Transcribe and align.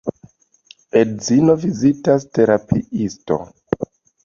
Edzino 1.01 1.57
vizitas 1.67 2.27
terapiiston. 2.39 3.49